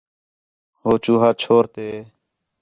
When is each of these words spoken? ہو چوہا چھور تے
ہو 0.81 0.91
چوہا 1.03 1.29
چھور 1.41 1.65
تے 1.73 1.87